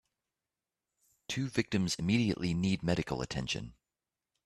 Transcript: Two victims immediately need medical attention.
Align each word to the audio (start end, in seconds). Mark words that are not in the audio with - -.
Two 1.27 1.47
victims 1.47 1.93
immediately 1.93 2.55
need 2.55 2.81
medical 2.81 3.21
attention. 3.21 3.75